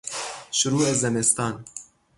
شروع 0.51 0.93
زمستان 0.93 1.65